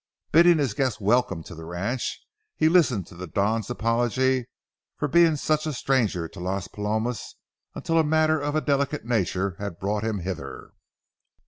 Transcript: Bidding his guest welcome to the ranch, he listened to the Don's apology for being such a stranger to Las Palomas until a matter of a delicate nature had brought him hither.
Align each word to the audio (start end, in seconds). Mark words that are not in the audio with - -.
Bidding 0.31 0.57
his 0.57 0.73
guest 0.73 0.99
welcome 0.99 1.43
to 1.43 1.53
the 1.53 1.63
ranch, 1.63 2.23
he 2.55 2.69
listened 2.69 3.05
to 3.05 3.15
the 3.15 3.27
Don's 3.27 3.69
apology 3.69 4.47
for 4.97 5.07
being 5.07 5.35
such 5.35 5.67
a 5.67 5.73
stranger 5.73 6.27
to 6.27 6.39
Las 6.39 6.67
Palomas 6.67 7.35
until 7.75 7.99
a 7.99 8.03
matter 8.03 8.39
of 8.39 8.55
a 8.55 8.61
delicate 8.61 9.05
nature 9.05 9.55
had 9.59 9.77
brought 9.77 10.03
him 10.03 10.21
hither. 10.21 10.71